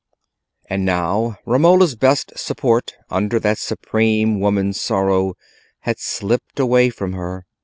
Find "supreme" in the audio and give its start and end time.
3.59-4.39